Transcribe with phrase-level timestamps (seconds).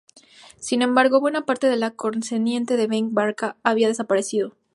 [0.57, 4.55] Sin embargo, buena parte de lo concerniente a Ben Barka había desaparecido.